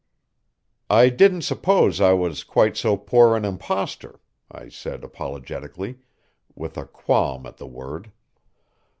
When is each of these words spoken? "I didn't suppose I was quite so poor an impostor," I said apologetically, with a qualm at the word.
"I 0.89 1.09
didn't 1.09 1.43
suppose 1.43 2.01
I 2.01 2.13
was 2.13 2.43
quite 2.43 2.75
so 2.75 2.97
poor 2.97 3.35
an 3.35 3.45
impostor," 3.45 4.19
I 4.49 4.67
said 4.67 5.03
apologetically, 5.03 5.99
with 6.55 6.75
a 6.75 6.87
qualm 6.87 7.45
at 7.45 7.57
the 7.57 7.67
word. 7.67 8.11